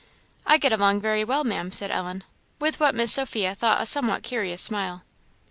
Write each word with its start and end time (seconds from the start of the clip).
"I 0.47 0.57
get 0.57 0.73
along 0.73 1.01
very 1.01 1.23
well, 1.23 1.43
Ma'am," 1.43 1.71
said 1.71 1.91
Ellen, 1.91 2.23
with 2.57 2.79
what 2.79 2.95
Miss 2.95 3.11
Sophia 3.13 3.53
thought 3.53 3.81
a 3.81 3.85
somewhat 3.85 4.23
curious 4.23 4.63
smile. 4.63 5.03